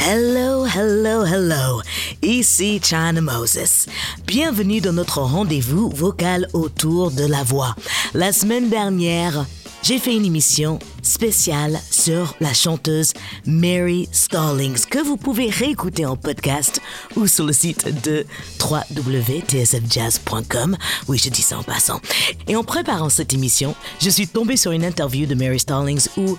Hello, 0.00 0.64
hello, 0.64 1.24
hello. 1.24 1.82
Ici 2.22 2.80
China 2.80 3.20
Moses. 3.20 3.86
Bienvenue 4.26 4.80
dans 4.80 4.92
notre 4.92 5.20
rendez-vous 5.20 5.90
vocal 5.90 6.48
autour 6.52 7.10
de 7.10 7.26
la 7.26 7.42
voix. 7.42 7.74
La 8.14 8.32
semaine 8.32 8.70
dernière, 8.70 9.44
j'ai 9.82 9.98
fait 9.98 10.14
une 10.14 10.24
émission 10.24 10.78
spéciale 11.02 11.80
sur 11.90 12.34
la 12.40 12.52
chanteuse 12.52 13.12
Mary 13.46 14.08
Stallings 14.12 14.84
que 14.86 14.98
vous 14.98 15.16
pouvez 15.16 15.48
réécouter 15.50 16.04
en 16.06 16.16
podcast 16.16 16.80
ou 17.16 17.26
sur 17.26 17.46
le 17.46 17.52
site 17.52 18.02
de 18.02 18.26
www.tsfjazz.com. 18.60 20.76
Oui, 21.08 21.18
je 21.18 21.30
dis 21.30 21.42
ça 21.42 21.58
en 21.58 21.62
passant. 21.62 22.00
Et 22.46 22.56
en 22.56 22.64
préparant 22.64 23.08
cette 23.08 23.32
émission, 23.32 23.74
je 24.00 24.10
suis 24.10 24.28
tombée 24.28 24.56
sur 24.56 24.72
une 24.72 24.84
interview 24.84 25.26
de 25.26 25.34
Mary 25.34 25.60
Stallings 25.60 26.08
où 26.16 26.36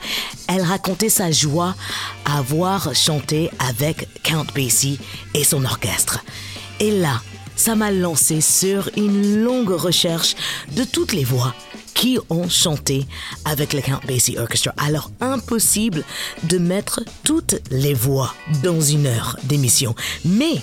elle 0.47 0.61
racontait 0.61 1.09
sa 1.09 1.31
joie 1.31 1.75
à 2.25 2.41
voir 2.41 2.93
chanter 2.93 3.49
avec 3.59 4.07
Count 4.23 4.45
Basie 4.53 4.99
et 5.33 5.43
son 5.43 5.65
orchestre. 5.65 6.23
Et 6.79 6.91
là, 6.91 7.21
ça 7.55 7.75
m'a 7.75 7.91
lancé 7.91 8.41
sur 8.41 8.89
une 8.95 9.43
longue 9.43 9.71
recherche 9.71 10.35
de 10.75 10.83
toutes 10.83 11.13
les 11.13 11.25
voix 11.25 11.53
qui 11.93 12.17
ont 12.29 12.49
chanté 12.49 13.05
avec 13.45 13.73
le 13.73 13.81
Count 13.81 13.99
Basie 14.07 14.37
Orchestra. 14.37 14.73
Alors 14.77 15.11
impossible 15.19 16.03
de 16.43 16.57
mettre 16.57 17.01
toutes 17.23 17.55
les 17.71 17.93
voix 17.93 18.33
dans 18.63 18.81
une 18.81 19.07
heure 19.07 19.37
d'émission. 19.43 19.95
Mais 20.25 20.61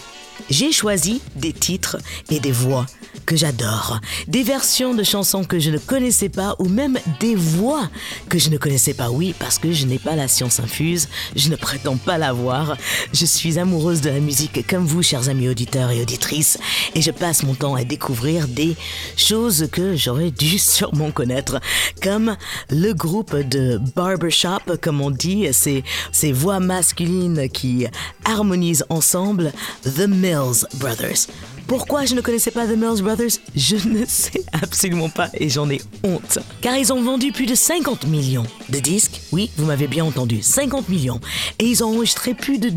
j'ai 0.51 0.73
choisi 0.73 1.21
des 1.35 1.53
titres 1.53 1.99
et 2.31 2.41
des 2.41 2.53
voix 2.53 2.87
que 3.27 3.37
j'adore, 3.37 4.01
des 4.29 4.43
versions 4.45 4.95
de 4.95 5.03
chansons 5.03 5.45
que 5.45 5.59
je 5.59 5.71
ne 5.71 5.79
connaissais 5.79 6.29
pas 6.29 6.55
ou 6.59 6.69
même 6.69 6.99
des 7.21 7.35
voix 7.35 7.91
que 8.29 8.39
je 8.39 8.51
ne 8.51 8.57
connaissais 8.57 8.95
pas. 8.95 9.11
Oui, 9.11 9.35
parce 9.39 9.59
que 9.59 9.73
je 9.73 9.85
n'ai 9.85 9.99
pas 9.99 10.15
la 10.15 10.29
science 10.29 10.61
infuse, 10.61 11.09
je 11.35 11.51
ne 11.51 11.57
prétends 11.57 11.97
pas 11.97 12.19
l'avoir. 12.19 12.77
Je 13.13 13.27
suis 13.27 13.59
amoureuse 13.59 14.01
de 14.01 14.11
la 14.11 14.21
musique 14.21 14.67
comme 14.67 14.85
vous, 14.85 15.03
chers 15.03 15.29
amis 15.29 15.49
auditeurs 15.49 15.91
et 15.91 16.01
auditrices, 16.01 16.59
et 16.95 17.03
je 17.03 17.11
passe 17.11 17.43
mon 17.43 17.55
temps 17.55 17.75
à 17.75 17.85
découvrir 17.85 18.47
des 18.49 18.77
choses 19.17 19.69
que 19.71 19.97
j'aurais 19.97 20.31
dû 20.31 20.59
sûrement 20.59 21.11
connaître, 21.11 21.61
comme 22.03 22.37
le 22.71 22.93
groupe 22.93 23.37
de 23.37 23.81
barbershop, 23.97 24.77
comme 24.81 25.01
on 25.01 25.11
dit, 25.11 25.49
ces, 25.53 25.83
ces 26.13 26.33
voix 26.33 26.61
masculines 26.61 27.49
qui 27.49 27.87
harmonisent 28.25 28.85
ensemble, 28.89 29.53
The 29.83 30.07
Mills 30.07 30.67
Brothers. 30.75 31.27
Pourquoi 31.67 32.05
je 32.05 32.15
ne 32.15 32.21
connaissais 32.21 32.53
pas 32.53 32.67
The 32.67 32.77
Mills 32.77 33.03
Brothers? 33.03 33.41
Je 33.57 33.77
ne 33.89 34.05
sais 34.07 34.45
absolument 34.53 35.09
pas 35.09 35.31
et 35.35 35.49
j'en 35.49 35.69
ai 35.69 35.81
honte. 36.05 36.39
Car 36.61 36.77
ils 36.77 36.93
ont 36.93 37.03
vendu 37.03 37.33
plus 37.33 37.47
de 37.47 37.57
50 37.57 38.07
millions 38.07 38.47
de 38.69 38.79
disques. 38.79 39.21
Oui, 39.33 39.51
vous 39.57 39.67
m'avez 39.67 39.89
bien 39.89 40.05
entendu, 40.05 40.43
50 40.43 40.89
millions. 40.89 41.21
Et 41.59 41.67
ils 41.67 41.83
ont 41.83 41.89
enregistré 41.89 42.35
plus 42.35 42.59
de 42.59 42.71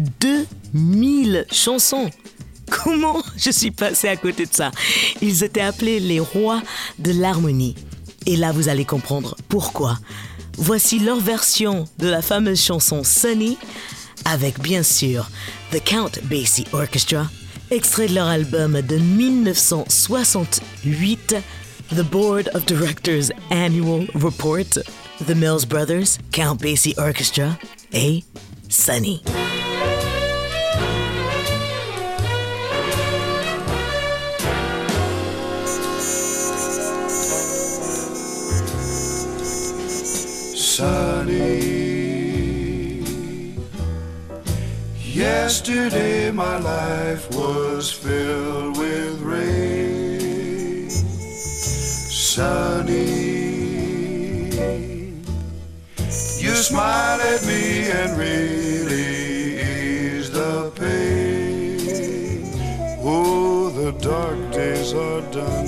2000 0.74 1.46
chansons. 1.52 2.10
Comment 2.70 3.22
je 3.38 3.52
suis 3.52 3.72
passé 3.72 4.08
à 4.08 4.18
côté 4.18 4.46
de 4.48 4.54
ça? 4.54 4.72
Ils 5.22 5.44
étaient 5.44 5.62
appelés 5.62 6.00
les 6.00 6.20
rois 6.20 6.62
de 6.98 7.12
l'harmonie. 7.12 7.76
Et 8.26 8.38
là, 8.38 8.52
vous 8.52 8.70
allez 8.70 8.86
comprendre 8.86 9.36
pourquoi. 9.50 10.00
Voici 10.58 11.00
leur 11.00 11.20
version 11.20 11.86
de 12.00 12.08
la 12.08 12.22
fameuse 12.24 12.62
chanson 12.62 13.04
Sunny 13.04 13.58
avec 14.26 14.60
bien 14.60 14.84
sûr 14.84 15.30
The 15.72 15.84
Count 15.84 16.12
Basie 16.24 16.66
Orchestra 16.74 17.30
extrait 17.72 18.08
de 18.08 18.16
leur 18.16 18.28
album 18.28 18.82
de 18.82 18.98
1968, 18.98 21.36
The 21.96 22.04
Board 22.04 22.52
of 22.54 22.66
Directors 22.66 23.32
Annual 23.50 24.08
Report, 24.16 24.80
The 25.26 25.36
Mills 25.36 25.66
Brothers, 25.68 26.20
Count 26.32 26.62
Basie 26.62 26.94
Orchestra 26.98 27.58
et 27.94 28.24
Sunny. 28.70 29.24
Sunny. 40.56 41.79
Yesterday 45.20 46.32
my 46.32 46.58
life 46.60 47.30
was 47.36 47.92
filled 47.92 48.78
with 48.78 49.20
rain. 49.20 50.90
Sunny. 52.10 53.04
You 56.40 56.56
smiled 56.56 57.20
at 57.20 57.46
me 57.46 57.92
and 57.92 58.18
really 58.18 59.60
eased 59.60 60.32
the 60.32 60.72
pain. 60.78 61.82
Oh, 63.04 63.72
the 63.72 63.92
dark 64.00 64.54
days 64.54 64.94
are 64.94 65.20
done 65.34 65.68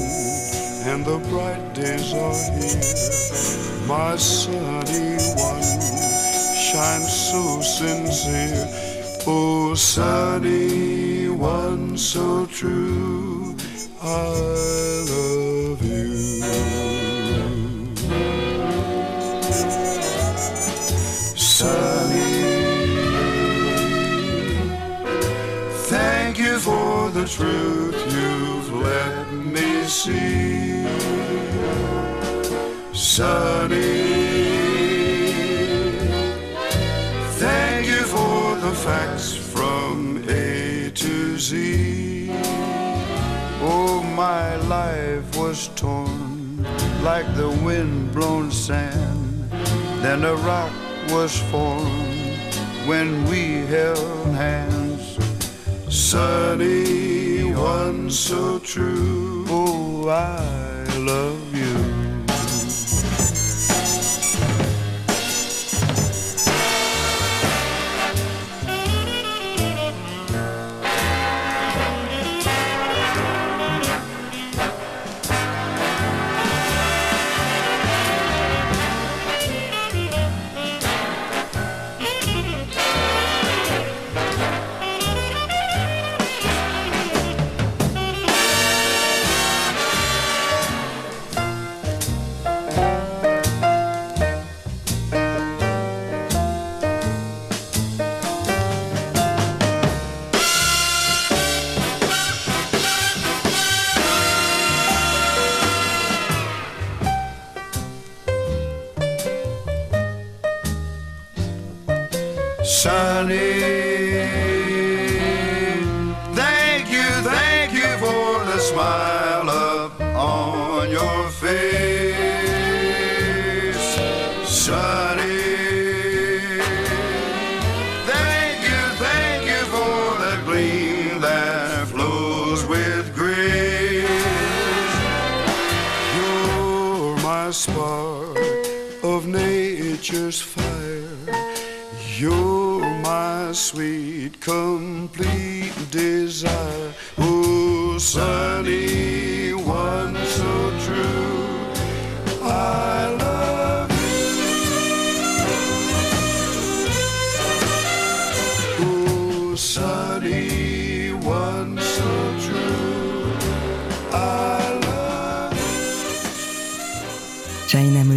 and 0.87 1.03
the 1.05 1.17
bright 1.27 1.73
days 1.73 2.13
are 2.13 2.33
here. 2.55 2.79
My 3.85 4.15
sunny 4.15 5.17
one 5.35 5.81
shines 6.55 7.11
so 7.11 7.59
sincere. 7.59 8.80
Oh, 9.27 9.75
sunny 9.75 11.29
one 11.29 11.95
so 11.95 12.47
true. 12.47 13.55
I 14.01 14.27
love 15.11 15.81
you. 15.83 16.15
Sunny, 21.37 22.31
thank 25.87 26.39
you 26.39 26.57
for 26.57 27.11
the 27.11 27.27
truth 27.27 27.95
you've 28.11 28.73
let 28.73 29.31
me 29.31 29.83
see. 29.83 30.83
Sunny, 32.91 34.00
To 41.41 41.47
Z. 41.47 42.29
Oh, 43.63 44.03
my 44.15 44.57
life 44.57 45.25
was 45.35 45.69
torn 45.69 46.63
like 47.01 47.25
the 47.35 47.49
wind 47.65 48.13
blown 48.13 48.51
sand. 48.51 49.49
Then 50.03 50.23
a 50.23 50.35
rock 50.35 50.71
was 51.09 51.35
formed 51.49 52.53
when 52.85 53.25
we 53.25 53.65
held 53.65 54.27
hands. 54.35 55.17
Sunny, 55.89 57.55
one 57.55 58.11
so 58.11 58.59
true. 58.59 59.45
Oh, 59.49 60.09
I 60.09 60.85
love 60.97 61.55
you. 61.55 61.80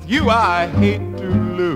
With 0.00 0.10
you 0.10 0.30
I 0.30 0.66
hate 0.66 0.98
to 1.18 1.28
lose. 1.28 1.67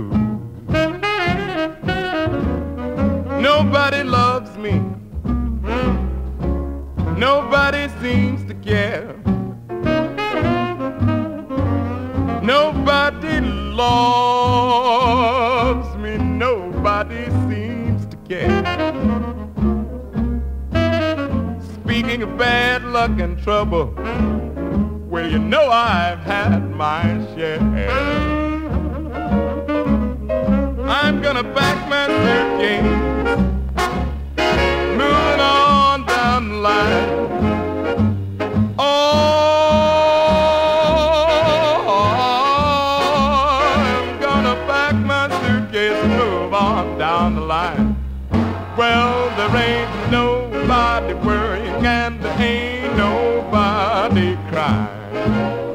and 51.92 52.24
ain't 52.40 52.96
nobody 52.96 54.34
crying. 54.48 55.71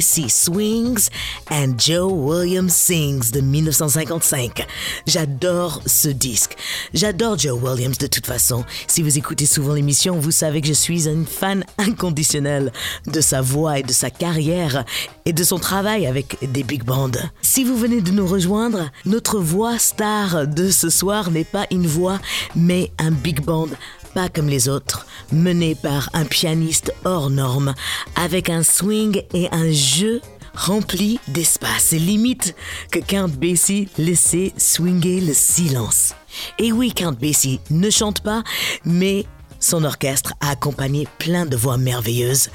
Swings 0.00 1.10
and 1.50 1.74
Joe 1.78 2.10
Williams 2.10 2.72
Sings 2.72 3.30
de 3.30 3.40
1955. 3.40 4.66
J'adore 5.06 5.82
ce 5.86 6.08
disque. 6.08 6.56
J'adore 6.94 7.38
Joe 7.38 7.60
Williams 7.60 7.98
de 7.98 8.06
toute 8.06 8.26
façon. 8.26 8.64
Si 8.86 9.02
vous 9.02 9.18
écoutez 9.18 9.46
souvent 9.46 9.74
l'émission, 9.74 10.18
vous 10.18 10.30
savez 10.30 10.60
que 10.60 10.68
je 10.68 10.72
suis 10.72 11.08
une 11.08 11.26
fan 11.26 11.64
inconditionnelle 11.78 12.72
de 13.06 13.20
sa 13.20 13.40
voix 13.42 13.78
et 13.80 13.82
de 13.82 13.92
sa 13.92 14.10
carrière 14.10 14.84
et 15.24 15.32
de 15.32 15.44
son 15.44 15.58
travail 15.58 16.06
avec 16.06 16.38
des 16.52 16.62
big 16.62 16.84
bands. 16.84 17.02
Si 17.40 17.64
vous 17.64 17.76
venez 17.76 18.00
de 18.00 18.12
nous 18.12 18.26
rejoindre, 18.26 18.90
notre 19.06 19.38
voix 19.38 19.78
star 19.78 20.46
de 20.46 20.70
ce 20.70 20.88
soir 20.88 21.30
n'est 21.30 21.44
pas 21.44 21.66
une 21.70 21.86
voix, 21.86 22.20
mais 22.54 22.92
un 22.98 23.10
big 23.10 23.40
band 23.40 23.68
pas 24.14 24.28
comme 24.28 24.48
les 24.48 24.68
autres, 24.68 25.06
mené 25.32 25.74
par 25.74 26.10
un 26.12 26.24
pianiste 26.24 26.92
hors 27.04 27.30
norme, 27.30 27.74
avec 28.16 28.50
un 28.50 28.62
swing 28.62 29.22
et 29.34 29.48
un 29.52 29.70
jeu 29.70 30.20
rempli 30.54 31.18
d'espace, 31.28 31.92
limite 31.92 32.54
que 32.90 32.98
Count 32.98 33.28
Basie 33.28 33.88
laissait 33.98 34.52
swinger 34.56 35.20
le 35.20 35.34
silence. 35.34 36.14
Et 36.58 36.72
oui, 36.72 36.92
Count 36.92 37.16
Basie 37.18 37.60
ne 37.70 37.90
chante 37.90 38.20
pas, 38.20 38.42
mais 38.84 39.26
son 39.60 39.84
orchestre 39.84 40.34
a 40.40 40.50
accompagné 40.50 41.06
plein 41.18 41.46
de 41.46 41.56
voix 41.56 41.78
merveilleuses, 41.78 42.50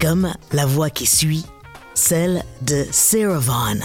comme 0.00 0.32
la 0.52 0.66
voix 0.66 0.90
qui 0.90 1.06
suit, 1.06 1.44
celle 1.94 2.44
de 2.62 2.86
Sarah 2.90 3.38
Vaughan. 3.38 3.80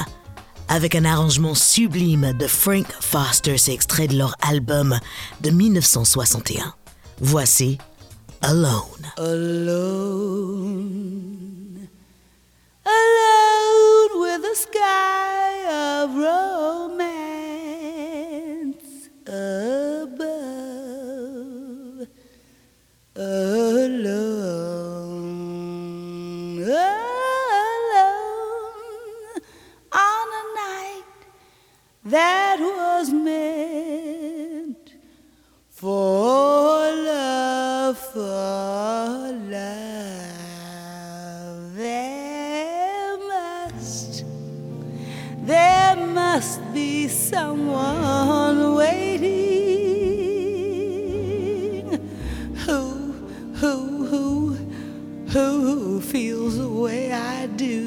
Avec 0.67 0.95
un 0.95 1.05
arrangement 1.05 1.53
sublime 1.53 2.33
de 2.33 2.47
Frank 2.47 2.87
Foster, 2.99 3.57
c'est 3.57 3.73
extrait 3.73 4.07
de 4.07 4.17
leur 4.17 4.35
album 4.41 4.99
de 5.41 5.51
1961. 5.51 6.73
Voici 7.19 7.79
Alone. 8.41 9.13
Alone, 9.17 9.79
alone 12.85 14.19
with 14.19 14.43
a 14.43 14.55
sky 14.55 16.03
of 16.03 16.13
romance 16.13 17.05
above. 19.25 20.25
Alone, 23.15 24.19
alone 26.59 26.75
on 29.93 30.27
a 30.33 30.43
night 30.53 31.03
that 32.03 32.59
was 32.59 33.09
meant 33.13 34.95
for 35.69 36.64
must 46.35 46.59
be 46.73 47.07
someone 47.07 48.75
waiting 48.75 49.31
who, 52.65 52.81
who, 53.53 54.05
who, 54.05 54.53
who 55.29 56.01
feels 56.01 56.57
the 56.57 56.67
way 56.67 57.13
I 57.13 57.47
do. 57.47 57.79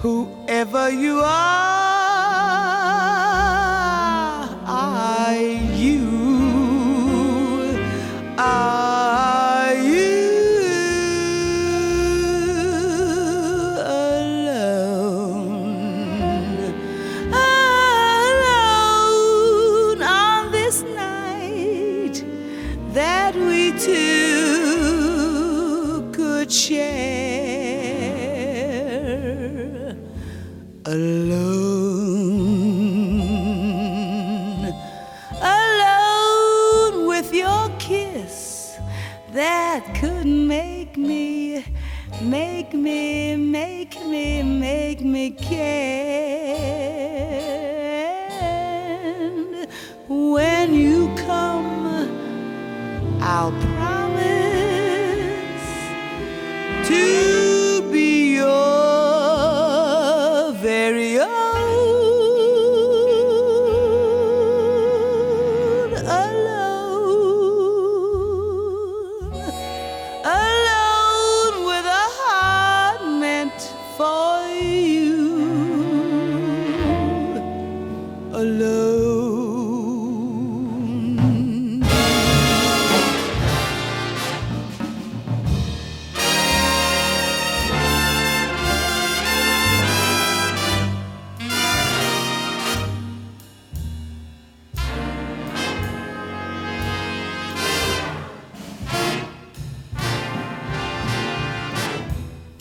Whoever 0.00 0.90
you 0.90 1.20
are, 1.24 1.87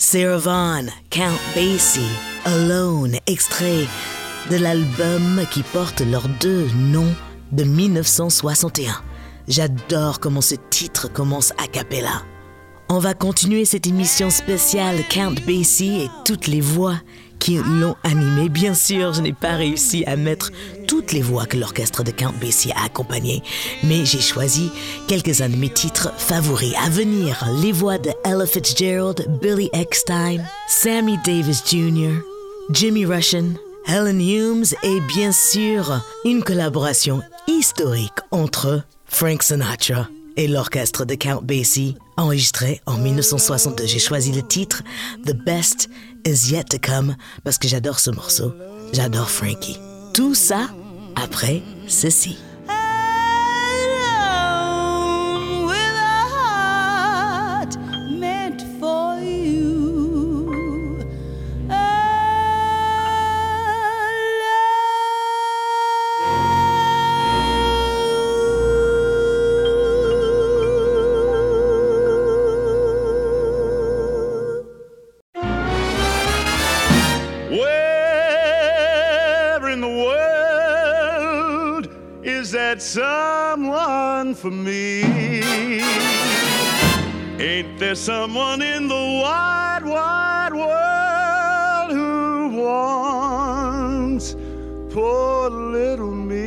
Sarah 0.09 0.37
Vaughan, 0.37 0.85
Count 1.09 1.37
Basie, 1.53 1.99
Alone, 2.45 3.17
extrait 3.27 3.85
de 4.49 4.55
l'album 4.55 5.41
qui 5.51 5.63
porte 5.63 5.99
leurs 5.99 6.29
deux 6.39 6.65
noms 6.77 7.13
de 7.51 7.65
1961. 7.65 9.01
J'adore 9.49 10.21
comment 10.21 10.39
ce 10.39 10.55
titre 10.69 11.11
commence 11.11 11.51
a 11.61 11.67
cappella. 11.67 12.23
On 12.87 12.99
va 12.99 13.15
continuer 13.15 13.65
cette 13.65 13.85
émission 13.85 14.29
spéciale 14.29 15.03
Count 15.09 15.35
Basie 15.45 16.03
et 16.03 16.09
toutes 16.23 16.47
les 16.47 16.61
voix 16.61 16.95
qui 17.39 17.57
l'ont 17.57 17.97
animé. 18.03 18.47
Bien 18.47 18.75
sûr, 18.75 19.11
je 19.11 19.21
n'ai 19.21 19.33
pas 19.33 19.57
réussi 19.57 20.05
à 20.05 20.15
mettre 20.15 20.51
toutes 20.97 21.11
les 21.11 21.21
voix 21.21 21.45
que 21.45 21.57
l'orchestre 21.57 22.03
de 22.03 22.09
Count 22.09 22.33
Basie 22.41 22.71
a 22.71 22.85
accompagnées, 22.85 23.43
mais 23.83 24.03
j'ai 24.03 24.19
choisi 24.19 24.71
quelques-uns 25.07 25.49
de 25.49 25.55
mes 25.55 25.69
titres 25.69 26.11
favoris. 26.17 26.73
À 26.83 26.89
venir, 26.89 27.47
les 27.61 27.71
voix 27.71 27.99
de 27.99 28.09
Ella 28.25 28.47
Fitzgerald, 28.47 29.27
Billy 29.39 29.69
Eckstein, 29.73 30.43
Sammy 30.67 31.19
Davis 31.23 31.61
Jr., 31.69 32.15
Jimmy 32.71 33.05
Russian, 33.05 33.51
Helen 33.85 34.19
Humes 34.19 34.65
et 34.81 34.99
bien 35.01 35.31
sûr 35.31 36.01
une 36.25 36.41
collaboration 36.41 37.21
historique 37.47 38.17
entre 38.31 38.81
Frank 39.05 39.43
Sinatra 39.43 40.07
et 40.35 40.47
l'orchestre 40.47 41.05
de 41.05 41.13
Count 41.13 41.43
Basie, 41.43 41.95
enregistré 42.17 42.81
en 42.87 42.97
1962. 42.97 43.85
J'ai 43.85 43.99
choisi 43.99 44.31
le 44.31 44.41
titre 44.41 44.81
The 45.27 45.35
Best 45.35 45.89
Is 46.25 46.51
Yet 46.51 46.63
to 46.71 46.77
Come 46.81 47.15
parce 47.43 47.59
que 47.59 47.67
j'adore 47.67 47.99
ce 47.99 48.09
morceau. 48.09 48.51
J'adore 48.93 49.29
Frankie. 49.29 49.77
Tout 50.15 50.33
ça 50.33 50.67
après 51.17 51.61
ceci. 51.87 52.37
That 82.77 82.83
someone 82.83 84.35
for 84.35 84.51
me? 84.51 85.01
Ain't 87.39 87.79
there 87.79 87.95
someone 87.95 88.61
in 88.61 88.87
the 88.87 88.93
wide, 88.93 89.83
wide 89.83 90.53
world 90.53 91.91
who 91.91 92.61
wants 92.61 94.35
poor 94.93 95.49
little 95.49 96.13
me? 96.13 96.37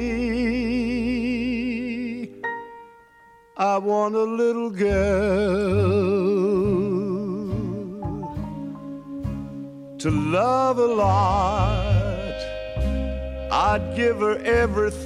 I 3.56 3.78
want 3.78 4.14
a 4.14 4.22
little 4.22 4.70
girl 4.70 5.90
to 9.98 10.10
love 10.10 10.78
a 10.78 10.86
lot. 10.86 11.79
I'd 13.62 13.94
give 13.94 14.20
her 14.20 14.38
everything 14.38 15.04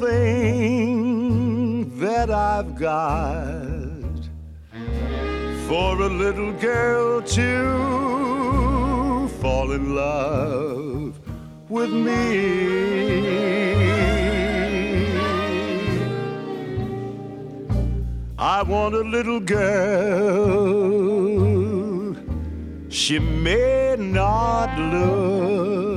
that 1.99 2.30
I've 2.30 2.76
got 2.76 4.20
for 5.66 6.00
a 6.00 6.08
little 6.08 6.52
girl 6.52 7.20
to 7.20 9.28
fall 9.40 9.73
in 9.73 9.96
love 9.96 11.18
with 11.68 11.90
me. 11.90 13.25
I 18.38 18.62
want 18.62 18.94
a 18.94 19.02
little 19.02 19.40
girl. 19.40 20.94
She 22.88 23.18
may 23.18 23.96
not 23.98 24.78
look 24.78 25.93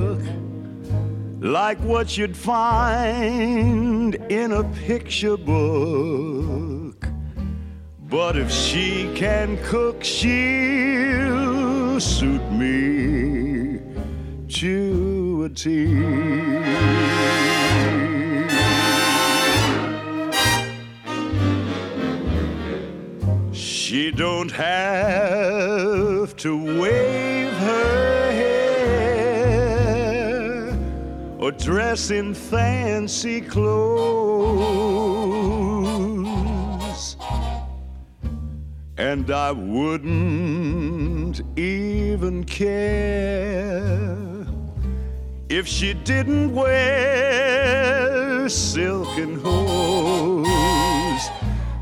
like 1.40 1.78
what 1.80 2.18
you'd 2.18 2.36
find 2.36 4.16
in 4.28 4.52
a 4.52 4.64
picture 4.64 5.36
book. 5.36 7.06
But 8.00 8.36
if 8.36 8.50
she 8.50 9.12
can 9.14 9.56
cook, 9.64 10.02
she'll 10.02 12.00
suit 12.00 12.42
me 12.52 13.80
to 14.48 15.44
a 15.44 15.48
T. 15.50 15.86
She 23.52 24.10
don't 24.10 24.50
have 24.50 26.36
to 26.36 26.80
wave 26.80 27.07
dress 31.58 32.10
in 32.10 32.34
fancy 32.34 33.40
clothes. 33.40 33.56
And 38.96 39.30
I 39.30 39.52
wouldn't 39.52 41.40
even 41.58 42.44
care 42.44 44.46
if 45.48 45.66
she 45.66 45.94
didn't 45.94 46.54
wear 46.54 48.48
silken 48.48 49.40
hose. 49.40 50.46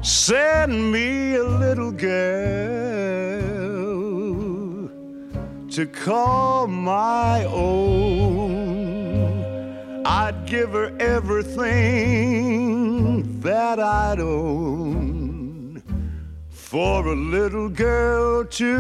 Send 0.02 0.92
me 0.92 1.36
a 1.36 1.44
little 1.44 1.92
girl 1.92 2.06
to 5.70 5.86
call 5.86 6.66
my 6.66 7.44
own. 7.44 8.65
I'd 10.09 10.47
give 10.47 10.71
her 10.71 10.97
everything 11.01 11.66
that 13.40 13.81
I'd 13.81 14.21
own 14.21 15.83
for 16.49 17.09
a 17.09 17.16
little 17.16 17.69
girl 17.69 18.45
to 18.45 18.77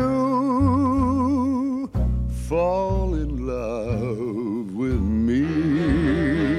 fall 2.48 3.14
in 3.14 3.44
love 3.44 4.72
with 4.72 5.00
me. 5.00 6.55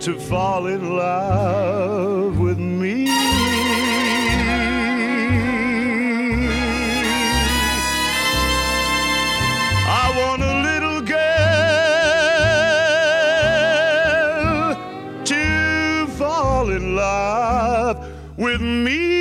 To 0.00 0.18
fall 0.18 0.66
in 0.66 0.96
love 0.96 2.38
with 2.38 2.58
me. 2.58 3.06
I 9.86 10.10
want 10.16 10.42
a 10.42 10.62
little 10.62 11.02
girl 11.02 11.16
to 15.26 16.06
fall 16.16 16.70
in 16.70 16.96
love 16.96 17.98
with 18.38 18.62
me. 18.62 19.20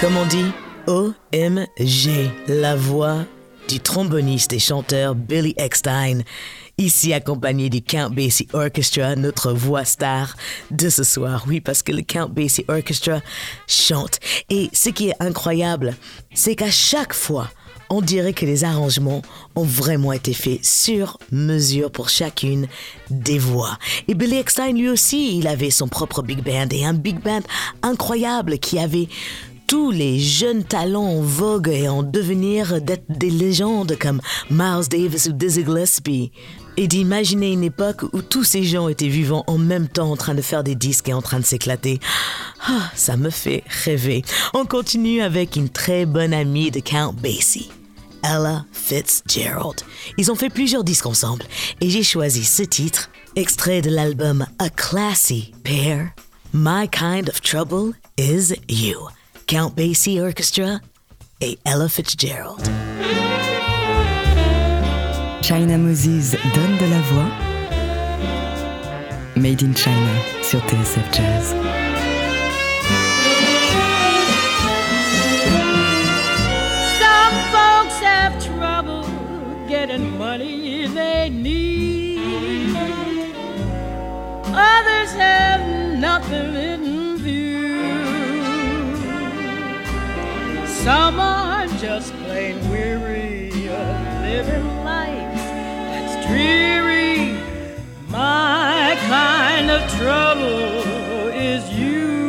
Comme 0.00 0.18
on 0.18 0.26
dit, 0.26 0.52
OMG, 0.86 2.30
la 2.48 2.76
voix 2.76 3.24
du 3.68 3.80
tromboniste 3.80 4.52
et 4.52 4.58
chanteur 4.58 5.14
Billy 5.14 5.54
Eckstein, 5.56 6.22
ici 6.78 7.12
accompagné 7.12 7.68
du 7.68 7.82
Count 7.82 8.10
Basie 8.10 8.48
Orchestra, 8.52 9.16
notre 9.16 9.52
voix 9.52 9.84
star 9.84 10.36
de 10.70 10.88
ce 10.88 11.04
soir. 11.04 11.44
Oui, 11.48 11.60
parce 11.60 11.82
que 11.82 11.92
le 11.92 12.02
Count 12.02 12.28
Basie 12.28 12.64
Orchestra 12.68 13.20
chante. 13.66 14.18
Et 14.50 14.68
ce 14.72 14.90
qui 14.90 15.08
est 15.08 15.16
incroyable, 15.20 15.96
c'est 16.34 16.54
qu'à 16.54 16.70
chaque 16.70 17.14
fois, 17.14 17.50
on 17.88 18.00
dirait 18.00 18.32
que 18.32 18.46
les 18.46 18.64
arrangements 18.64 19.22
ont 19.54 19.64
vraiment 19.64 20.12
été 20.12 20.32
faits 20.32 20.64
sur 20.64 21.18
mesure 21.30 21.90
pour 21.90 22.08
chacune 22.08 22.66
des 23.10 23.38
voix. 23.38 23.78
Et 24.08 24.14
Billy 24.14 24.36
Eckstein, 24.36 24.72
lui 24.72 24.88
aussi, 24.88 25.38
il 25.38 25.46
avait 25.46 25.70
son 25.70 25.88
propre 25.88 26.22
big 26.22 26.42
band 26.42 26.68
et 26.70 26.84
un 26.84 26.94
big 26.94 27.20
band 27.20 27.42
incroyable 27.82 28.58
qui 28.58 28.78
avait 28.78 29.08
tous 29.66 29.90
les 29.90 30.18
jeunes 30.18 30.64
talents 30.64 31.06
en 31.06 31.20
vogue 31.20 31.68
et 31.68 31.88
en 31.88 32.02
devenir 32.02 32.80
d'être 32.80 33.06
des 33.08 33.30
légendes 33.30 33.96
comme 33.98 34.20
Miles 34.50 34.88
Davis 34.88 35.26
ou 35.26 35.32
Dizzy 35.32 35.64
Gillespie. 35.64 36.32
Et 36.76 36.88
d'imaginer 36.88 37.52
une 37.52 37.64
époque 37.64 38.02
où 38.12 38.22
tous 38.22 38.44
ces 38.44 38.62
gens 38.62 38.88
étaient 38.88 39.08
vivants 39.08 39.44
en 39.46 39.58
même 39.58 39.88
temps 39.88 40.10
en 40.10 40.16
train 40.16 40.34
de 40.34 40.42
faire 40.42 40.62
des 40.62 40.74
disques 40.74 41.08
et 41.08 41.14
en 41.14 41.22
train 41.22 41.40
de 41.40 41.44
s'éclater. 41.44 42.00
Ah, 42.66 42.90
ça 42.94 43.16
me 43.16 43.30
fait 43.30 43.64
rêver. 43.84 44.22
On 44.52 44.66
continue 44.66 45.22
avec 45.22 45.56
une 45.56 45.70
très 45.70 46.04
bonne 46.04 46.34
amie 46.34 46.70
de 46.70 46.80
Count 46.80 47.14
Basie. 47.14 47.70
Ella 48.22 48.66
Fitzgerald. 48.72 49.82
Ils 50.18 50.30
ont 50.30 50.34
fait 50.34 50.50
plusieurs 50.50 50.84
disques 50.84 51.06
ensemble 51.06 51.44
et 51.80 51.88
j'ai 51.88 52.02
choisi 52.02 52.44
ce 52.44 52.62
titre, 52.62 53.10
extrait 53.36 53.80
de 53.80 53.90
l'album 53.90 54.46
A 54.58 54.68
Classy 54.68 55.52
Pair. 55.64 56.10
My 56.52 56.88
Kind 56.88 57.28
of 57.28 57.40
Trouble 57.40 57.94
is 58.18 58.54
You. 58.68 59.08
Count 59.46 59.76
Basie 59.76 60.20
Orchestra 60.20 60.80
et 61.40 61.56
Ella 61.64 61.88
Fitzgerald. 61.88 62.68
China 65.40 65.78
Moses 65.78 66.34
donne 66.52 66.76
de 66.78 66.86
la 66.86 67.00
voix. 67.02 67.30
Made 69.36 69.62
in 69.62 69.72
China 69.72 70.10
sur 70.42 70.58
TSF 70.66 71.12
Jazz. 71.12 71.54
Some 76.98 77.36
folks 77.52 78.00
have 78.00 78.34
trouble 78.44 79.04
getting 79.68 80.18
money 80.18 80.88
they 80.88 81.30
need. 81.30 82.18
Others 84.48 85.12
have 85.12 85.60
nothing 86.00 86.95
Some 90.86 91.18
are 91.18 91.66
just 91.78 92.12
plain 92.12 92.70
weary 92.70 93.48
of 93.66 94.20
living 94.22 94.84
life 94.84 95.34
that's 95.34 96.24
dreary. 96.28 97.32
My 98.08 98.96
kind 99.08 99.68
of 99.68 99.80
trouble 99.98 101.26
is 101.34 101.68
you. 101.72 102.28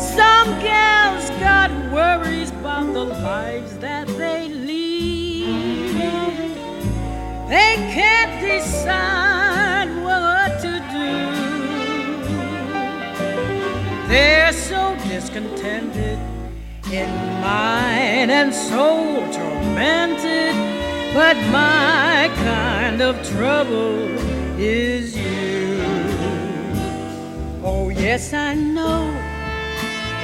Some 0.00 0.48
gals 0.58 1.30
got 1.38 1.70
worries 1.92 2.50
about 2.50 2.92
the 2.92 3.04
lives 3.04 3.78
that 3.78 4.08
they 4.08 4.48
lead. 4.48 5.46
They 7.48 7.76
can't 7.94 8.40
decide 8.40 9.17
mind 17.40 18.30
and 18.30 18.52
so 18.52 19.20
tormented, 19.32 20.54
but 21.14 21.36
my 21.50 22.30
kind 22.36 23.00
of 23.00 23.14
trouble 23.28 23.98
is 24.58 25.16
you. 25.16 25.80
Oh, 27.62 27.88
yes, 27.90 28.32
I 28.32 28.54
know 28.54 29.04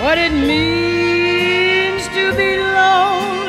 what 0.03 0.19
it 0.19 0.33
means 0.33 2.07
to 2.09 2.33
be 2.37 2.57
lonely. 2.57 3.45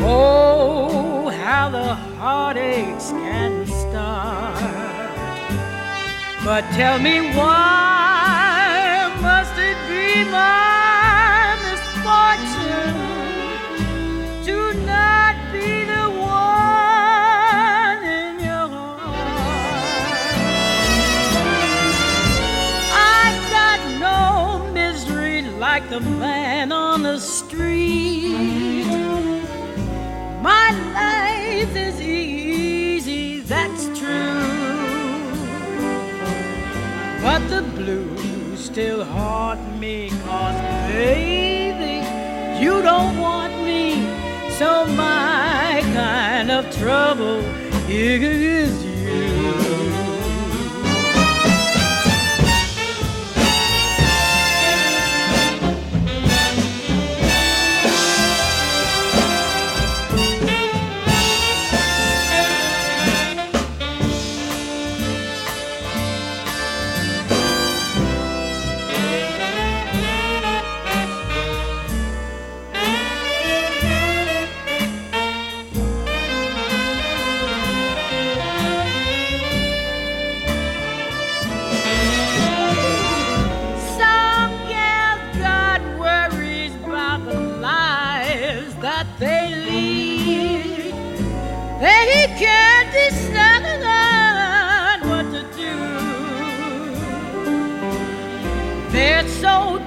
Oh, 0.00 1.30
how 1.30 1.68
the 1.70 1.94
heartaches 2.20 3.10
can 3.10 3.66
start. 3.66 4.58
But 6.44 6.62
tell 6.72 6.98
me 6.98 7.20
why 7.36 9.12
must 9.20 9.58
it 9.58 9.76
be 9.88 10.24
my 10.30 10.67
on 26.98 27.04
the 27.04 27.18
street. 27.20 28.86
My 30.42 30.70
life 31.00 31.76
is 31.76 32.00
easy, 32.00 33.40
that's 33.40 33.84
true. 33.98 35.32
But 37.22 37.40
the 37.48 37.62
blues 37.76 38.64
still 38.64 39.04
haunt 39.04 39.78
me, 39.78 40.10
cause 40.24 40.60
baby, 40.92 42.04
you 42.60 42.82
don't 42.82 43.18
want 43.20 43.54
me. 43.62 44.04
So 44.58 44.86
my 44.86 45.80
kind 45.94 46.50
of 46.50 46.64
trouble 46.78 47.40
is 47.88 48.84
you. 48.84 48.87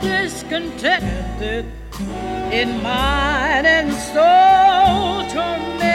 Discontented 0.02 1.66
in 2.52 2.82
mind 2.82 3.68
and 3.68 3.94
soul 3.94 5.24
tormented, 5.32 5.90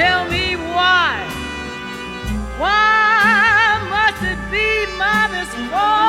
tell 0.00 0.24
me 0.30 0.56
why, 0.56 1.12
why 2.56 3.86
must 3.94 4.22
it 4.32 4.40
be 4.50 4.68
my 4.96 5.28
misfortune 5.28 5.99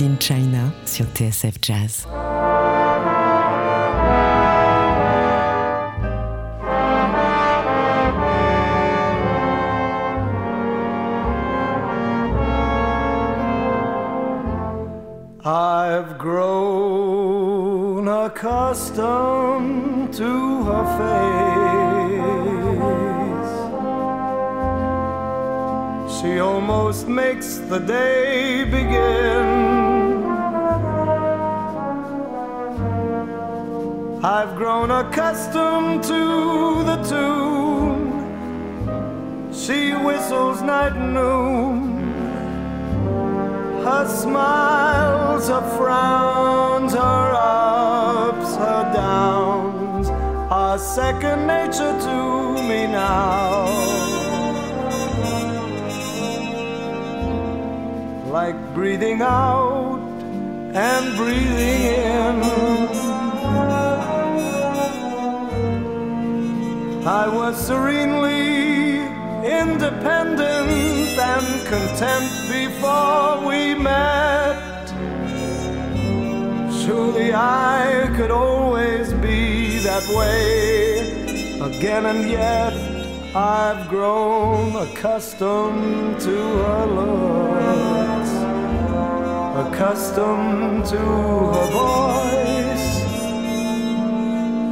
Made 0.00 0.06
in 0.06 0.18
China 0.18 0.72
sur 0.84 1.06
TSF 1.14 1.60
Jazz. 1.60 2.06
I've 15.44 16.18
grown 16.18 18.08
accustomed 18.08 20.14
to 20.14 20.64
her 20.64 20.84
face. 20.98 21.10
She 26.20 26.40
almost 26.40 27.06
makes 27.06 27.58
the 27.68 27.80
day 27.80 28.19
accustomed 35.00 36.02
to 36.02 36.84
the 36.90 36.96
tune. 37.08 38.00
She 39.50 39.92
whistles 39.92 40.60
night 40.60 40.92
and 40.92 41.14
noon. 41.14 41.78
Her 43.86 44.06
smiles, 44.06 45.48
her 45.48 45.66
frowns, 45.78 46.92
her 46.92 47.32
ups, 47.34 48.56
her 48.56 48.92
downs 48.92 50.08
are 50.50 50.78
second 50.78 51.46
nature 51.46 51.94
to 52.06 52.18
me 52.68 52.86
now. 52.86 53.68
Like 58.36 58.58
breathing 58.74 59.22
out 59.22 60.00
and 60.74 61.16
breathing 61.16 61.82
in. 62.04 62.79
I 67.10 67.26
was 67.26 67.56
serenely 67.66 69.00
independent 69.42 71.18
and 71.18 71.66
content 71.66 72.30
before 72.48 73.44
we 73.48 73.74
met. 73.74 74.86
truly 76.84 77.34
I 77.34 78.12
could 78.16 78.30
always 78.30 79.12
be 79.14 79.78
that 79.88 80.04
way 80.18 81.58
again, 81.60 82.06
and 82.06 82.30
yet 82.30 82.74
I've 83.34 83.88
grown 83.88 84.76
accustomed 84.76 86.20
to 86.20 86.36
her 86.64 86.86
looks, 86.98 88.32
accustomed 89.64 90.84
to 90.94 91.02
her 91.54 91.68
voice, 91.78 92.59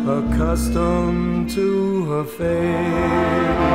accustomed 0.09 1.51
to 1.51 2.07
her 2.07 2.25
face. 2.25 3.69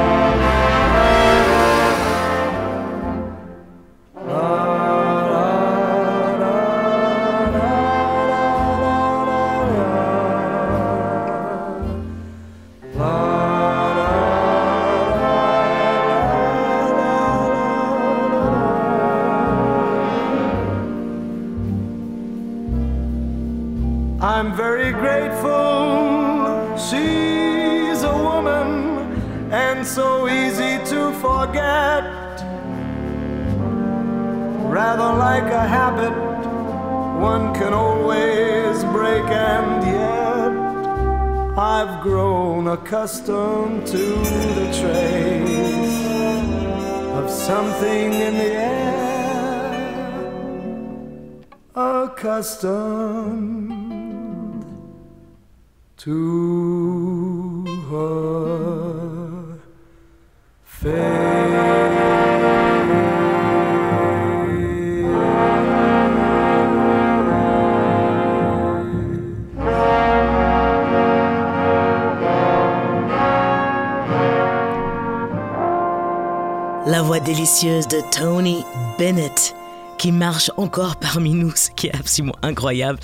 La 76.85 77.01
voix 77.01 77.21
délicieuse 77.21 77.87
de 77.87 78.01
Tony 78.11 78.65
Bennett 78.99 79.55
qui 80.03 80.11
marche 80.11 80.51
encore 80.57 80.97
parmi 80.97 81.33
nous, 81.33 81.53
ce 81.55 81.69
qui 81.71 81.87
est 81.87 81.95
absolument 81.95 82.35
incroyable. 82.41 82.99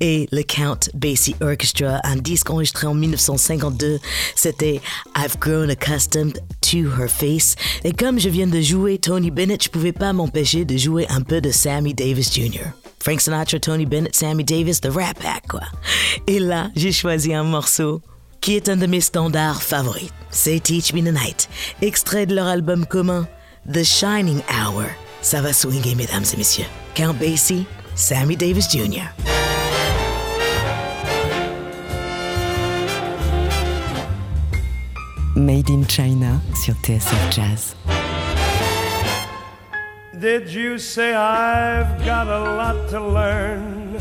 Et 0.00 0.28
le 0.32 0.42
Count 0.42 0.80
Basie 0.92 1.34
Orchestra, 1.40 1.98
un 2.04 2.16
disque 2.16 2.50
enregistré 2.50 2.86
en 2.86 2.92
1952, 2.92 3.98
c'était 4.36 4.82
I've 5.16 5.38
Grown 5.40 5.70
Accustomed 5.70 6.38
to 6.60 6.76
Her 7.00 7.08
Face. 7.08 7.54
Et 7.84 7.92
comme 7.92 8.20
je 8.20 8.28
viens 8.28 8.46
de 8.46 8.60
jouer 8.60 8.98
Tony 8.98 9.30
Bennett, 9.30 9.64
je 9.64 9.70
pouvais 9.70 9.92
pas 9.92 10.12
m'empêcher 10.12 10.66
de 10.66 10.76
jouer 10.76 11.06
un 11.08 11.22
peu 11.22 11.40
de 11.40 11.50
Sammy 11.50 11.94
Davis 11.94 12.30
Jr. 12.34 12.66
Frank 13.02 13.22
Sinatra, 13.22 13.58
Tony 13.58 13.86
Bennett, 13.86 14.14
Sammy 14.14 14.44
Davis, 14.44 14.82
The 14.82 14.90
Rat 14.92 15.14
Pack, 15.22 15.48
quoi. 15.48 15.62
Et 16.26 16.38
là, 16.38 16.70
j'ai 16.76 16.92
choisi 16.92 17.32
un 17.32 17.44
morceau 17.44 18.02
qui 18.42 18.56
est 18.56 18.68
un 18.68 18.76
de 18.76 18.84
mes 18.84 19.00
standards 19.00 19.62
favoris. 19.62 20.10
C'est 20.30 20.62
Teach 20.62 20.92
Me 20.92 21.00
the 21.00 21.14
Night, 21.14 21.48
extrait 21.80 22.26
de 22.26 22.34
leur 22.34 22.46
album 22.46 22.84
commun, 22.84 23.26
The 23.72 23.84
Shining 23.84 24.42
Hour. 24.50 24.84
Ça 25.22 25.40
va 25.40 25.52
swinguer, 25.52 25.94
mesdames 25.94 26.24
et 26.32 26.36
messieurs. 26.36 26.66
Count 26.94 27.14
Basie, 27.14 27.64
Sammy 27.94 28.36
Davis 28.36 28.68
Jr. 28.68 29.06
Made 35.36 35.70
in 35.70 35.84
China 35.88 36.40
sur 36.54 36.74
TSF 36.82 37.30
Jazz. 37.30 37.76
Did 40.18 40.48
you 40.48 40.76
say 40.78 41.14
I've 41.14 42.04
got 42.04 42.26
a 42.26 42.40
lot 42.56 42.88
to 42.90 43.00
learn? 43.00 43.98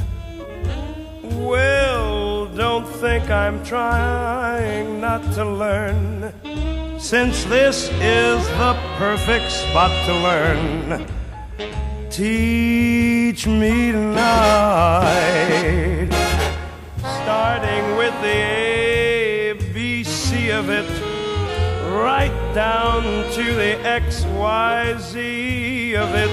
Well, 1.24 2.48
don't 2.48 2.88
think 2.88 3.30
I'm 3.30 3.64
trying 3.64 5.00
not 5.00 5.22
to 5.34 5.46
learn. 5.46 6.34
Since 7.02 7.44
this 7.46 7.90
is 8.00 8.48
the 8.48 8.78
perfect 8.98 9.52
spot 9.52 9.90
to 10.06 10.14
learn, 10.14 11.08
teach 12.12 13.48
me 13.48 13.92
tonight. 13.92 15.02
Starting 17.00 17.98
with 17.98 18.14
the 18.22 19.58
ABC 19.58 20.52
of 20.58 20.70
it 20.70 20.88
right 21.92 22.54
down 22.54 23.02
to 23.34 23.44
the 23.56 23.80
XYZ 23.84 25.16
of 25.96 26.14
it. 26.14 26.30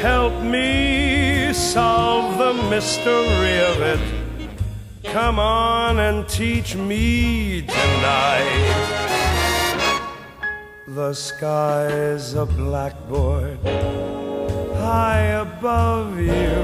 Help 0.00 0.42
me 0.42 1.52
solve 1.52 2.38
the 2.38 2.54
mystery 2.68 3.60
of 3.60 3.80
it. 3.80 4.00
Come 5.04 5.38
on 5.38 6.00
and 6.00 6.28
teach 6.28 6.74
me 6.74 7.62
tonight. 7.62 9.13
The 10.94 11.12
sky's 11.12 12.34
a 12.34 12.46
blackboard 12.46 13.58
high 14.76 15.42
above 15.42 16.20
you. 16.20 16.54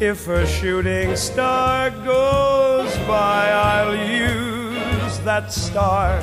If 0.00 0.26
a 0.28 0.46
shooting 0.46 1.14
star 1.14 1.90
goes 1.90 2.96
by, 3.06 3.50
I'll 3.50 3.94
use 3.94 5.18
that 5.18 5.52
star 5.52 6.18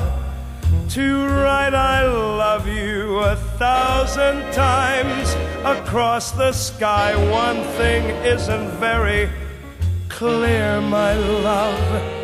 to 0.88 1.26
write 1.26 1.74
I 1.74 2.04
love 2.04 2.66
you 2.66 3.18
a 3.20 3.36
thousand 3.36 4.52
times 4.52 5.36
across 5.64 6.32
the 6.32 6.50
sky. 6.50 7.14
One 7.30 7.62
thing 7.78 8.02
isn't 8.26 8.70
very 8.80 9.30
clear, 10.08 10.80
my 10.80 11.14
love. 11.14 12.15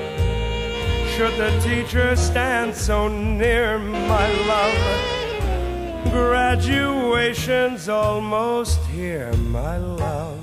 Should 1.16 1.36
the 1.36 1.50
teacher 1.60 2.16
stand 2.16 2.74
so 2.74 3.06
near, 3.06 3.78
my 3.78 4.32
love? 4.46 6.10
Graduation's 6.10 7.88
almost 7.90 8.80
here, 8.86 9.30
my 9.34 9.76
love. 9.76 10.38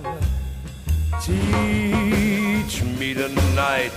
Teach 1.24 2.84
me 2.84 3.16
tonight. 3.16 3.92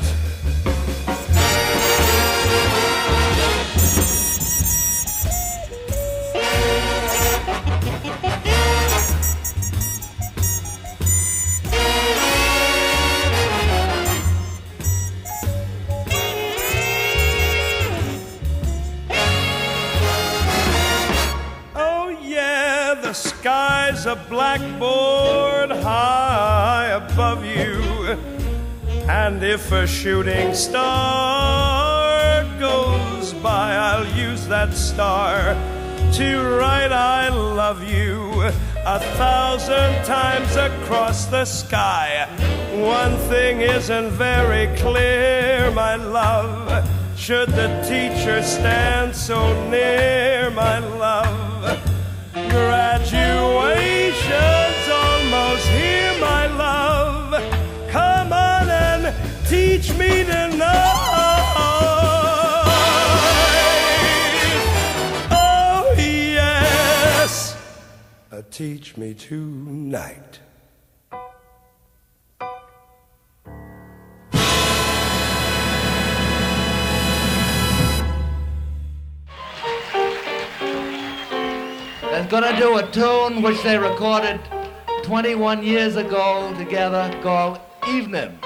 Sky's 23.42 24.06
a 24.06 24.14
blackboard 24.30 25.68
high 25.82 26.86
above 26.90 27.44
you. 27.44 27.82
And 29.10 29.42
if 29.42 29.72
a 29.72 29.84
shooting 29.84 30.54
star 30.54 32.44
goes 32.60 33.32
by, 33.42 33.74
I'll 33.74 34.06
use 34.16 34.46
that 34.46 34.72
star 34.74 35.56
to 36.18 36.56
write 36.56 36.92
I 36.92 37.30
love 37.30 37.82
you 37.82 38.30
a 38.86 39.00
thousand 39.18 40.04
times 40.04 40.54
across 40.54 41.26
the 41.26 41.44
sky. 41.44 42.28
One 42.74 43.16
thing 43.28 43.60
isn't 43.60 44.10
very 44.10 44.68
clear, 44.76 45.72
my 45.72 45.96
love. 45.96 46.88
Should 47.16 47.48
the 47.50 47.68
teacher 47.82 48.40
stand 48.44 49.16
so 49.16 49.68
near, 49.68 50.48
my 50.52 50.78
love? 50.78 51.01
Graduation's 52.52 54.88
almost 54.90 55.66
here, 55.68 56.12
my 56.20 56.46
love. 56.48 57.32
Come 57.90 58.30
on 58.32 58.68
and 58.68 59.14
teach 59.48 59.90
me 59.94 60.24
tonight. 60.24 60.58
Oh, 65.30 65.94
yes. 65.96 67.56
Uh, 68.30 68.42
teach 68.50 68.98
me 68.98 69.14
tonight. 69.14 70.40
Gonna 82.32 82.58
do 82.58 82.78
a 82.78 82.90
tune 82.92 83.42
which 83.42 83.62
they 83.62 83.76
recorded 83.76 84.40
21 85.02 85.62
years 85.62 85.96
ago 85.96 86.50
together 86.56 87.14
called 87.22 87.60
Evening. 87.86 88.38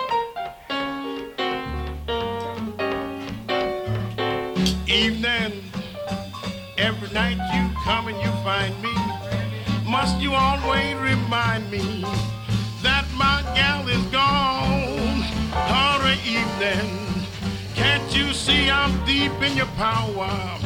Evening, 4.88 5.62
every 6.76 7.10
night 7.14 7.38
you 7.54 7.70
come 7.84 8.08
and 8.08 8.16
you 8.16 8.32
find 8.42 8.74
me. 8.82 8.92
Must 9.88 10.18
you 10.20 10.32
always 10.32 10.96
remind 10.96 11.70
me 11.70 12.02
that 12.82 13.04
my 13.14 13.40
gal 13.54 13.86
is 13.86 14.04
gone? 14.06 15.22
Horror 15.52 16.16
evening, 16.26 17.24
can't 17.76 18.16
you 18.16 18.32
see 18.32 18.68
I'm 18.68 18.92
deep 19.04 19.40
in 19.40 19.56
your 19.56 19.72
power? 19.76 20.58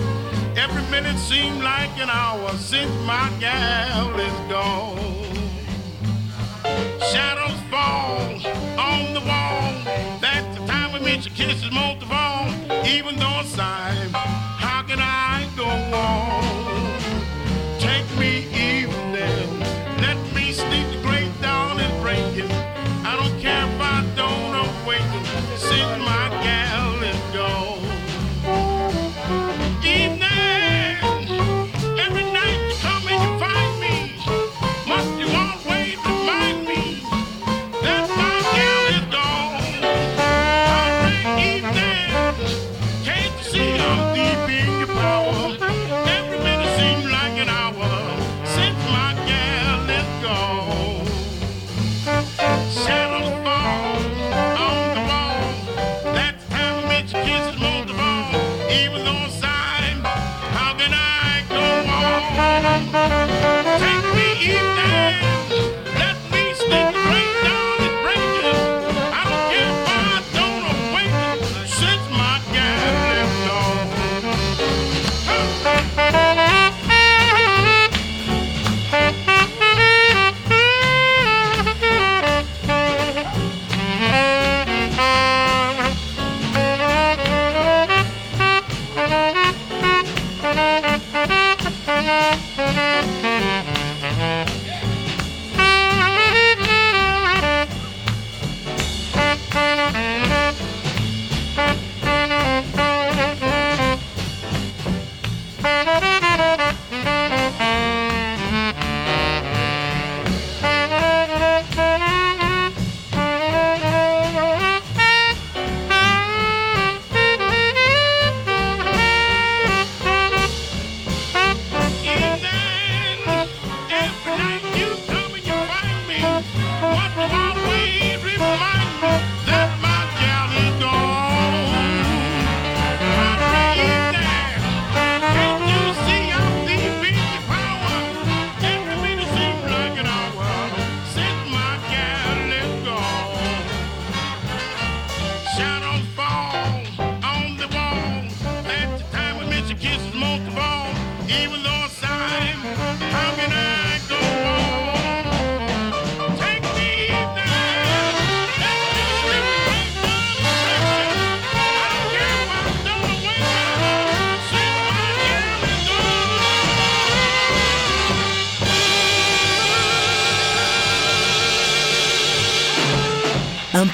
Every 0.56 0.82
minute 0.90 1.18
seems 1.18 1.62
like 1.62 1.90
an 1.98 2.10
hour 2.10 2.50
since 2.56 2.90
my 3.06 3.30
gal 3.38 4.18
is 4.18 4.32
gone. 4.50 4.98
Shadows 7.12 7.60
fall 7.70 8.34
on 8.78 9.14
the 9.14 9.20
wall. 9.20 9.72
That's 10.20 10.58
the 10.58 10.66
time 10.66 10.92
we 10.92 11.00
meet 11.00 11.24
your 11.24 11.34
kisses 11.34 11.70
most 11.72 12.02
of 12.02 12.10
all. 12.10 12.48
Even 12.86 13.16
though 13.16 13.40
it's 13.40 13.54
time, 13.54 13.99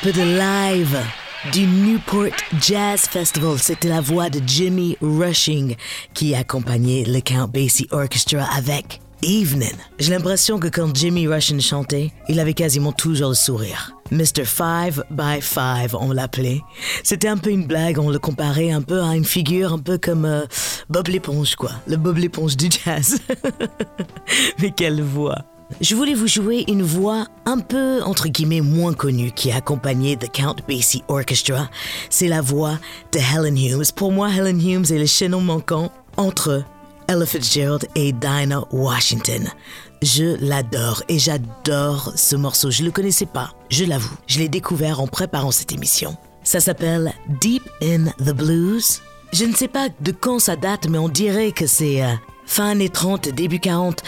peu 0.07 0.12
de 0.12 0.22
live 0.22 0.96
du 1.52 1.66
Newport 1.66 2.30
Jazz 2.61 3.00
Festival. 3.11 3.59
C'était 3.59 3.88
la 3.88 4.00
voix 4.00 4.30
de 4.30 4.40
Jimmy 4.46 4.96
Rushing 5.02 5.74
qui 6.14 6.32
accompagnait 6.32 7.02
le 7.04 7.20
Count 7.20 7.48
Basie 7.48 7.88
Orchestra 7.90 8.44
avec 8.57 9.00
Evening. 9.24 9.74
J'ai 9.98 10.12
l'impression 10.12 10.61
que 10.61 10.68
quand 10.68 10.94
Jimmy 10.94 11.26
Rushing 11.26 11.61
chantait, 11.61 12.12
il 12.28 12.38
avait 12.38 12.54
quasiment 12.54 12.92
toujours 12.92 13.30
le 13.30 13.34
sourire. 13.34 13.96
Mr. 14.12 14.44
Five 14.44 15.02
by 15.11 15.40
Five, 15.40 15.96
on 15.98 16.12
l'appelait. 16.12 16.61
C'était 17.02 17.26
un 17.26 17.36
peu 17.36 17.50
une 17.50 17.66
blague, 17.66 17.98
on 17.98 18.11
le 18.11 18.20
comparait 18.20 18.70
un 18.70 18.82
peu 18.82 19.02
à 19.02 19.16
une 19.16 19.24
figure 19.24 19.72
un 19.72 19.80
peu 19.80 19.98
comme 19.98 20.24
euh, 20.24 20.46
Bob 20.88 21.09
l'éponge, 21.09 21.57
quoi. 21.57 21.72
Le 21.88 21.96
Bob 21.96 22.18
l'éponge 22.18 22.57
du 22.57 22.68
jazz. 22.70 23.18
Mais 24.61 24.70
quelle 24.70 25.02
voix! 25.02 25.42
Je 25.80 25.94
voulais 25.96 26.14
vous 26.14 26.28
jouer 26.28 26.64
une 26.68 26.82
voix 26.82 27.26
un 27.44 27.58
peu, 27.58 28.00
entre 28.04 28.28
guillemets, 28.28 28.60
moins 28.60 28.94
connue 28.94 29.32
qui 29.32 29.50
a 29.50 29.56
accompagné 29.56 30.16
The 30.16 30.30
Count 30.32 30.56
Basie 30.68 31.02
Orchestra. 31.08 31.68
C'est 32.08 32.28
la 32.28 32.40
voix 32.40 32.78
de 33.12 33.18
Helen 33.18 33.58
Humes. 33.58 33.84
Pour 33.96 34.12
moi, 34.12 34.30
Helen 34.30 34.60
Humes 34.60 34.84
est 34.84 34.98
le 34.98 35.06
chaînon 35.06 35.40
manquant 35.40 35.90
entre 36.16 36.62
Ella 37.08 37.26
Fitzgerald 37.26 37.88
et 37.96 38.12
Dinah 38.12 38.64
Washington. 38.70 39.48
Je 40.02 40.36
l'adore 40.40 41.02
et 41.08 41.18
j'adore 41.18 42.12
ce 42.14 42.36
morceau. 42.36 42.70
Je 42.70 42.84
le 42.84 42.92
connaissais 42.92 43.26
pas, 43.26 43.50
je 43.68 43.84
l'avoue. 43.84 44.16
Je 44.28 44.38
l'ai 44.38 44.48
découvert 44.48 45.00
en 45.00 45.08
préparant 45.08 45.50
cette 45.50 45.72
émission. 45.72 46.16
Ça 46.44 46.60
s'appelle 46.60 47.12
Deep 47.40 47.68
in 47.82 48.04
the 48.24 48.32
Blues. 48.32 49.00
Je 49.32 49.44
ne 49.44 49.54
sais 49.54 49.68
pas 49.68 49.88
de 50.00 50.12
quand 50.12 50.38
ça 50.38 50.54
date, 50.54 50.88
mais 50.88 50.98
on 50.98 51.08
dirait 51.08 51.50
que 51.50 51.66
c'est 51.66 52.04
euh, 52.04 52.12
fin 52.47 52.70
années 52.70 52.88
30, 52.88 53.28
début 53.28 53.61
40. 53.61 54.03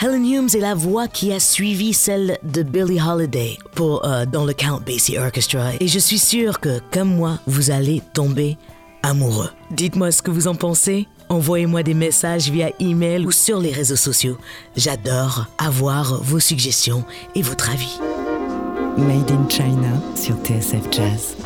Helen 0.00 0.24
Humes 0.24 0.48
est 0.54 0.60
la 0.60 0.74
voix 0.74 1.08
qui 1.08 1.32
a 1.32 1.40
suivi 1.40 1.92
celle 1.92 2.38
de 2.42 2.62
Billie 2.62 3.00
Holiday 3.00 3.58
pour, 3.74 4.06
euh, 4.06 4.24
dans 4.24 4.44
le 4.44 4.54
Count 4.54 4.80
Basie 4.84 5.18
Orchestra. 5.18 5.72
Et 5.78 5.88
je 5.88 5.98
suis 5.98 6.18
sûr 6.18 6.60
que, 6.60 6.80
comme 6.90 7.14
moi, 7.14 7.38
vous 7.46 7.70
allez 7.70 8.00
tomber 8.14 8.56
amoureux. 9.02 9.50
Dites-moi 9.70 10.10
ce 10.10 10.22
que 10.22 10.30
vous 10.30 10.48
en 10.48 10.54
pensez. 10.54 11.06
Envoyez-moi 11.28 11.82
des 11.82 11.94
messages 11.94 12.48
via 12.48 12.70
email 12.80 13.26
ou 13.26 13.30
sur 13.30 13.60
les 13.60 13.72
réseaux 13.72 13.96
sociaux. 13.96 14.38
J'adore 14.76 15.46
avoir 15.58 16.22
vos 16.22 16.40
suggestions 16.40 17.04
et 17.34 17.42
votre 17.42 17.70
avis. 17.70 17.98
Made 18.96 19.30
in 19.30 19.48
China 19.48 20.00
sur 20.16 20.34
TSF 20.42 20.90
Jazz. 20.90 21.36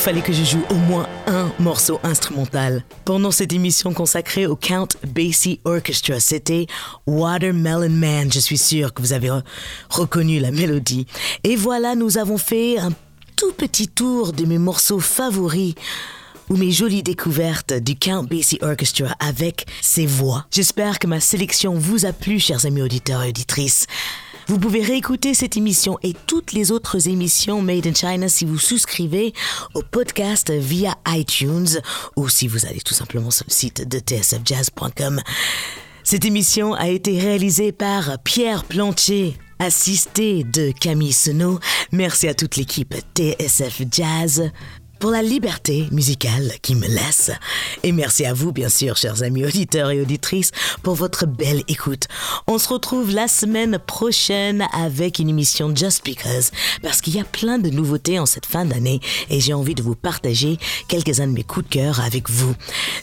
Fallait 0.00 0.22
que 0.22 0.32
je 0.32 0.44
joue 0.44 0.62
au 0.70 0.74
moins 0.74 1.06
un 1.26 1.52
morceau 1.58 2.00
instrumental. 2.04 2.82
Pendant 3.04 3.30
cette 3.30 3.52
émission 3.52 3.92
consacrée 3.92 4.46
au 4.46 4.56
Count 4.56 4.88
Basie 5.06 5.60
Orchestra, 5.64 6.18
c'était 6.20 6.66
Watermelon 7.06 7.90
Man. 7.90 8.32
Je 8.32 8.38
suis 8.38 8.56
sûre 8.56 8.94
que 8.94 9.02
vous 9.02 9.12
avez 9.12 9.30
reconnu 9.90 10.38
la 10.38 10.52
mélodie. 10.52 11.06
Et 11.44 11.54
voilà, 11.54 11.96
nous 11.96 12.16
avons 12.16 12.38
fait 12.38 12.78
un 12.78 12.92
tout 13.36 13.52
petit 13.52 13.88
tour 13.88 14.32
de 14.32 14.46
mes 14.46 14.56
morceaux 14.56 15.00
favoris 15.00 15.74
ou 16.48 16.56
mes 16.56 16.70
jolies 16.70 17.02
découvertes 17.02 17.74
du 17.74 17.94
Count 17.94 18.24
Basie 18.24 18.58
Orchestra 18.62 19.14
avec 19.20 19.66
ses 19.82 20.06
voix. 20.06 20.46
J'espère 20.50 20.98
que 20.98 21.08
ma 21.08 21.20
sélection 21.20 21.74
vous 21.74 22.06
a 22.06 22.14
plu, 22.14 22.40
chers 22.40 22.64
amis 22.64 22.80
auditeurs 22.80 23.22
et 23.22 23.28
auditrices. 23.28 23.86
Vous 24.50 24.58
pouvez 24.58 24.82
réécouter 24.82 25.32
cette 25.32 25.56
émission 25.56 25.96
et 26.02 26.12
toutes 26.26 26.52
les 26.52 26.72
autres 26.72 27.06
émissions 27.06 27.62
Made 27.62 27.86
in 27.86 27.94
China 27.94 28.28
si 28.28 28.44
vous 28.44 28.58
souscrivez 28.58 29.32
au 29.74 29.82
podcast 29.82 30.50
via 30.50 30.96
iTunes 31.06 31.80
ou 32.16 32.28
si 32.28 32.48
vous 32.48 32.66
allez 32.66 32.80
tout 32.80 32.92
simplement 32.92 33.30
sur 33.30 33.44
le 33.46 33.52
site 33.52 33.88
de 33.88 34.00
tsfjazz.com. 34.00 35.20
Cette 36.02 36.24
émission 36.24 36.74
a 36.74 36.88
été 36.88 37.20
réalisée 37.20 37.70
par 37.70 38.18
Pierre 38.24 38.64
Plantier, 38.64 39.36
assisté 39.60 40.42
de 40.42 40.72
Camille 40.72 41.12
Senot. 41.12 41.60
Merci 41.92 42.26
à 42.26 42.34
toute 42.34 42.56
l'équipe 42.56 42.96
TSF 43.14 43.82
Jazz 43.88 44.50
pour 45.00 45.10
la 45.10 45.22
liberté 45.22 45.88
musicale 45.90 46.52
qui 46.62 46.74
me 46.74 46.86
laisse. 46.86 47.30
Et 47.82 47.90
merci 47.90 48.26
à 48.26 48.34
vous, 48.34 48.52
bien 48.52 48.68
sûr, 48.68 48.96
chers 48.96 49.22
amis 49.22 49.44
auditeurs 49.44 49.90
et 49.90 50.00
auditrices, 50.00 50.52
pour 50.82 50.94
votre 50.94 51.26
belle 51.26 51.62
écoute. 51.68 52.06
On 52.46 52.58
se 52.58 52.68
retrouve 52.68 53.10
la 53.10 53.26
semaine 53.26 53.78
prochaine 53.78 54.66
avec 54.74 55.18
une 55.18 55.30
émission 55.30 55.74
Just 55.74 56.04
Because, 56.04 56.52
parce 56.82 57.00
qu'il 57.00 57.16
y 57.16 57.20
a 57.20 57.24
plein 57.24 57.58
de 57.58 57.70
nouveautés 57.70 58.18
en 58.18 58.26
cette 58.26 58.44
fin 58.44 58.66
d'année 58.66 59.00
et 59.30 59.40
j'ai 59.40 59.54
envie 59.54 59.74
de 59.74 59.82
vous 59.82 59.96
partager 59.96 60.58
quelques-uns 60.86 61.28
de 61.28 61.32
mes 61.32 61.44
coups 61.44 61.66
de 61.66 61.72
cœur 61.72 62.00
avec 62.00 62.28
vous. 62.28 62.54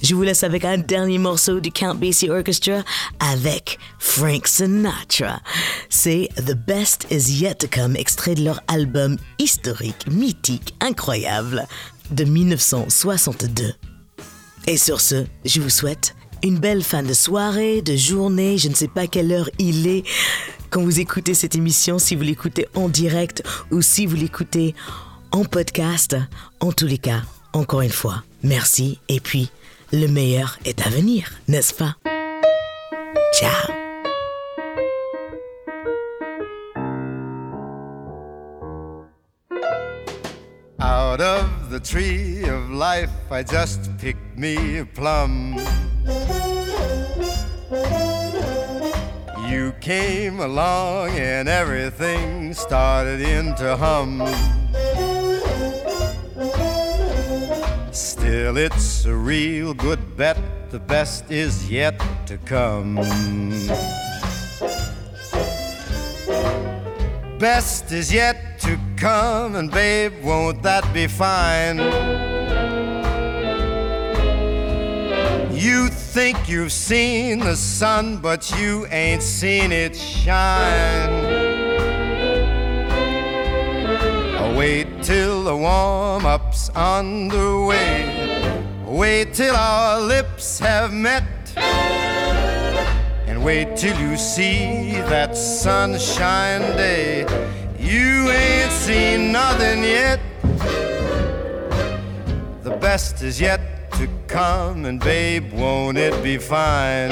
Je 0.04 0.14
vous 0.14 0.24
laisse 0.24 0.44
avec 0.44 0.66
un 0.66 0.78
dernier 0.78 1.18
morceau 1.18 1.60
du 1.60 1.72
Count 1.72 1.96
Basie 1.96 2.30
Orchestra 2.30 2.84
avec 3.20 3.80
Frank 3.98 4.48
Sinatra. 4.48 5.42
C'est 5.90 6.30
The 6.38 6.54
Best 6.54 7.08
Is 7.10 7.42
Yet 7.42 7.56
to 7.56 7.68
Come, 7.68 7.96
extrait 7.96 8.36
de 8.36 8.44
leur 8.44 8.62
album 8.68 9.18
historique, 9.40 10.06
mythique, 10.08 10.76
incroyable 10.80 11.68
de 12.12 12.24
1962. 12.24 13.74
Et 14.68 14.78
sur 14.78 15.02
ce, 15.02 15.26
je 15.46 15.62
vous 15.62 15.70
souhaite 15.70 16.16
une 16.44 16.60
belle 16.60 16.84
fin 16.84 17.04
de 17.04 17.14
soirée, 17.14 17.82
de 17.82 17.96
journée, 17.96 18.58
je 18.58 18.70
ne 18.70 18.74
sais 18.74 18.88
pas 18.88 19.08
quelle 19.08 19.32
heure 19.32 19.50
il 19.60 19.88
est 19.88 20.04
quand 20.70 20.82
vous 20.82 21.00
écoutez 21.00 21.34
cette 21.34 21.56
émission, 21.56 22.00
si 22.00 22.16
vous 22.16 22.24
l'écoutez 22.24 22.68
en 22.76 22.90
direct 22.90 23.44
ou 23.72 23.82
si 23.82 24.06
vous 24.06 24.16
l'écoutez 24.16 24.76
en 25.32 25.46
podcast. 25.46 26.18
En 26.60 26.72
tous 26.72 26.88
les 26.88 26.98
cas, 26.98 27.22
encore 27.54 27.82
une 27.82 27.90
fois, 27.90 28.24
merci 28.44 29.00
et 29.08 29.20
puis 29.20 29.50
le 29.94 30.08
meilleur 30.08 30.60
est 30.66 30.86
à 30.86 30.90
venir, 30.90 31.32
n'est-ce 31.48 31.74
pas? 31.74 31.96
Ciao 33.34 33.78
the 41.70 41.80
tree 41.80 42.44
of 42.48 42.70
life, 42.70 43.12
I 43.30 43.44
just 43.44 43.98
picked 43.98 44.38
me 44.38 44.80
a 44.80 44.86
plum. 44.86 45.58
You 49.50 49.74
came 49.82 50.40
along 50.40 51.10
and 51.12 51.50
everything 51.50 52.54
started 52.54 53.22
into 53.22 53.76
hum. 53.76 54.24
Still, 57.92 58.58
it's 58.58 59.06
a 59.06 59.14
real 59.16 59.74
good 59.74 60.16
bet, 60.16 60.38
the 60.70 60.80
best 60.80 61.30
is 61.30 61.70
yet 61.70 62.02
to 62.28 62.38
come. 62.40 62.96
Best 67.40 67.92
is 67.92 68.12
yet 68.14 68.47
come, 68.98 69.56
and 69.56 69.72
babe, 69.72 70.14
won't 70.24 70.62
that 70.64 70.84
be 70.94 71.08
fine? 71.08 71.78
You 75.54 75.88
think 75.88 76.50
you've 76.50 76.72
seen 76.72 77.40
the 77.40 77.56
sun, 77.56 78.18
but 78.18 78.52
you 78.60 78.88
ain't 78.88 79.22
seen 79.22 79.72
it 79.72 79.96
shine. 79.96 81.10
Oh, 84.40 84.56
wait 84.58 84.88
till 85.04 85.44
the 85.44 85.56
warm 85.56 86.26
up's 86.26 86.70
underway. 86.70 88.28
Wait 88.86 89.34
till 89.34 89.56
our 89.56 90.02
lips 90.02 90.60
have 90.60 90.92
met. 90.92 91.24
And 93.28 93.44
wait 93.44 93.78
till 93.78 93.98
you 94.00 94.18
see 94.18 94.94
that 95.10 95.38
sunshine 95.38 96.62
day. 96.76 97.26
You 97.80 98.30
ain't 98.30 98.72
seen 98.72 99.32
nothing 99.32 99.84
yet. 99.84 100.20
The 102.64 102.78
best 102.82 103.22
is 103.22 103.40
yet 103.40 103.92
to 103.94 104.10
come, 104.28 104.86
and 104.86 105.00
babe, 105.00 105.54
won't 105.54 105.98
it 105.98 106.22
be 106.24 106.38
fine? 106.38 107.10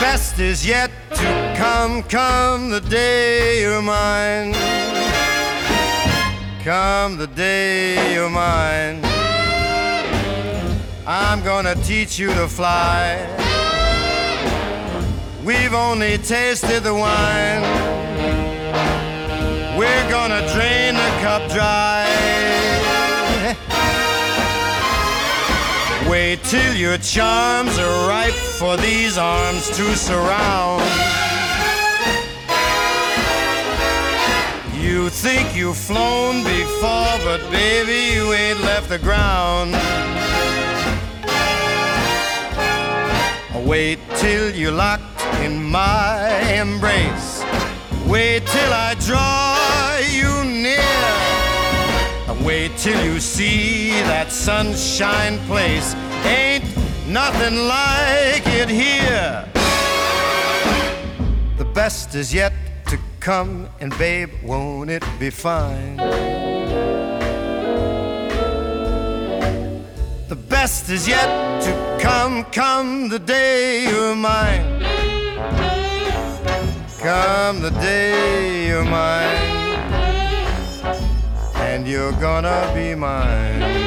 Best 0.00 0.38
is 0.38 0.66
yet 0.66 0.90
to 1.10 1.54
come, 1.56 2.02
come 2.04 2.70
the 2.70 2.80
day 2.80 3.62
you're 3.62 3.82
mine. 3.82 4.52
Come 6.62 7.18
the 7.18 7.26
day 7.26 8.14
you're 8.14 8.30
mine. 8.30 9.00
I'm 11.06 11.42
gonna 11.42 11.74
teach 11.74 12.18
you 12.18 12.32
to 12.34 12.48
fly. 12.48 13.43
We've 15.44 15.74
only 15.74 16.16
tasted 16.16 16.84
the 16.84 16.94
wine. 16.94 17.60
We're 19.76 20.10
gonna 20.10 20.40
drain 20.54 20.94
the 20.94 21.10
cup 21.20 21.50
dry. 21.50 22.08
Wait 26.08 26.42
till 26.44 26.74
your 26.74 26.96
charms 26.96 27.78
are 27.78 28.08
ripe 28.08 28.32
for 28.32 28.78
these 28.78 29.18
arms 29.18 29.68
to 29.76 29.94
surround. 29.94 30.82
You 34.80 35.10
think 35.10 35.54
you've 35.54 35.76
flown 35.76 36.42
before, 36.42 37.18
but 37.22 37.40
baby, 37.50 38.14
you 38.14 38.32
ain't 38.32 38.62
left 38.62 38.88
the 38.88 38.98
ground. 38.98 39.74
Wait 43.66 43.98
till 44.16 44.54
you're 44.54 44.72
locked 44.72 45.13
in 45.42 45.62
my 45.62 46.28
embrace. 46.52 47.44
Wait 48.06 48.46
till 48.46 48.72
I 48.72 48.94
draw 49.00 49.98
you 50.10 50.44
near. 50.44 51.34
Wait 52.44 52.76
till 52.76 53.02
you 53.04 53.20
see 53.20 53.90
that 54.02 54.30
sunshine 54.30 55.38
place. 55.46 55.94
Ain't 56.24 56.64
nothing 57.08 57.56
like 57.66 58.46
it 58.46 58.68
here. 58.68 59.48
The 61.56 61.64
best 61.64 62.14
is 62.14 62.34
yet 62.34 62.52
to 62.88 62.98
come, 63.20 63.68
and 63.80 63.96
babe, 63.96 64.30
won't 64.42 64.90
it 64.90 65.04
be 65.18 65.30
fine? 65.30 65.96
The 70.28 70.36
best 70.36 70.90
is 70.90 71.08
yet 71.08 71.62
to 71.62 71.98
come, 72.00 72.44
come 72.44 73.08
the 73.08 73.18
day 73.18 73.88
you're 73.88 74.14
mine. 74.14 75.03
Come 77.00 77.60
the 77.60 77.70
day 77.80 78.68
you're 78.68 78.84
mine. 78.84 79.36
And 81.56 81.86
you're 81.86 82.12
gonna 82.12 82.70
be 82.74 82.94
mine. 82.94 83.83